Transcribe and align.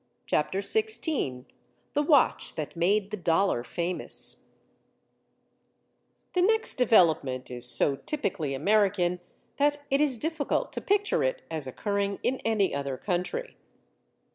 CHAPTER 0.25 0.63
SIXTEEN 0.63 1.45
"The 1.93 2.01
Watch 2.01 2.55
That 2.55 2.75
Made 2.75 3.11
the 3.11 3.17
Dollar 3.17 3.63
Famous" 3.63 4.47
The 6.33 6.41
next 6.41 6.73
development 6.73 7.51
is 7.51 7.67
so 7.67 7.97
typically 7.97 8.55
American 8.55 9.19
that 9.57 9.83
it 9.91 10.01
is 10.01 10.17
difficult 10.17 10.73
to 10.73 10.81
picture 10.81 11.23
it 11.23 11.43
as 11.51 11.67
occurring 11.67 12.17
in 12.23 12.39
any 12.39 12.73
other 12.73 12.97
country. 12.97 13.57